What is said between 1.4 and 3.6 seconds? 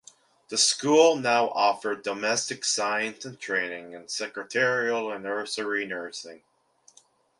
offered domestic science and